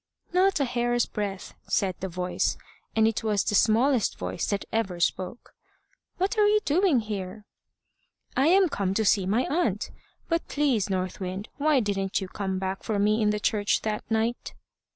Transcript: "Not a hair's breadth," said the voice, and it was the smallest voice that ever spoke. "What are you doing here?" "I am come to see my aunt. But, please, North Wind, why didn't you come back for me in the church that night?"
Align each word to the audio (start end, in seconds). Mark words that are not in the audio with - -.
"Not 0.33 0.59
a 0.59 0.65
hair's 0.65 1.05
breadth," 1.05 1.53
said 1.67 1.93
the 1.99 2.09
voice, 2.09 2.57
and 2.95 3.07
it 3.07 3.23
was 3.23 3.43
the 3.43 3.53
smallest 3.53 4.17
voice 4.17 4.47
that 4.47 4.65
ever 4.73 4.99
spoke. 4.99 5.53
"What 6.17 6.39
are 6.39 6.47
you 6.47 6.59
doing 6.65 7.01
here?" 7.01 7.45
"I 8.35 8.47
am 8.47 8.67
come 8.67 8.95
to 8.95 9.05
see 9.05 9.27
my 9.27 9.45
aunt. 9.45 9.91
But, 10.27 10.47
please, 10.47 10.89
North 10.89 11.19
Wind, 11.19 11.49
why 11.59 11.81
didn't 11.81 12.19
you 12.19 12.27
come 12.27 12.57
back 12.57 12.81
for 12.81 12.97
me 12.97 13.21
in 13.21 13.29
the 13.29 13.39
church 13.39 13.83
that 13.83 14.03
night?" 14.09 14.55